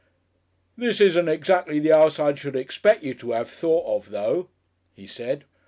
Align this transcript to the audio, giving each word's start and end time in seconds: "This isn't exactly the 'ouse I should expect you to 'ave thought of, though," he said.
"This 0.75 0.99
isn't 0.99 1.29
exactly 1.29 1.77
the 1.77 1.93
'ouse 1.93 2.17
I 2.17 2.33
should 2.33 2.55
expect 2.55 3.03
you 3.03 3.13
to 3.13 3.35
'ave 3.35 3.51
thought 3.51 3.85
of, 3.85 4.09
though," 4.09 4.49
he 4.95 5.05
said. 5.05 5.45